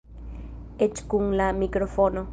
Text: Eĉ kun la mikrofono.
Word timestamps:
Eĉ 0.87 1.03
kun 1.13 1.31
la 1.43 1.53
mikrofono. 1.63 2.29